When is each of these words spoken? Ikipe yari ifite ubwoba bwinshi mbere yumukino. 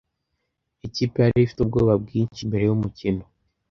Ikipe 0.87 1.17
yari 1.21 1.39
ifite 1.43 1.59
ubwoba 1.61 1.93
bwinshi 2.03 2.47
mbere 2.49 2.63
yumukino. 2.65 3.23